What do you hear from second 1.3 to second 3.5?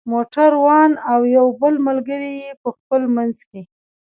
یو بل ملګری یې په خپل منځ